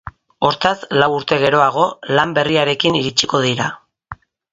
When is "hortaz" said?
0.47-0.77